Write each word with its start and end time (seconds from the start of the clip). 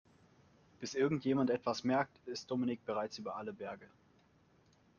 Bis 0.79 0.95
irgendjemand 0.95 1.51
etwas 1.51 1.83
merkt, 1.83 2.17
ist 2.25 2.49
Dominik 2.49 2.83
bereits 2.87 3.19
über 3.19 3.35
alle 3.35 3.53
Berge. 3.53 3.87